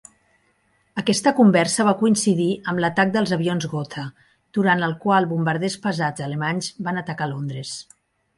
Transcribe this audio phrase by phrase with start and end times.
[1.01, 4.07] Aquesta conversa va coincidir amb l'atac dels avions Gotha,
[4.59, 7.77] durant el qual bombarders pesats alemanys van atacar Londres.